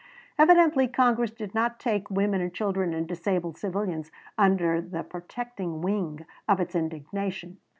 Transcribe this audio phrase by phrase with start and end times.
[0.39, 6.25] Evidently Congress did not take women and children and disabled civilians under the protecting wing
[6.49, 7.57] of its indignation.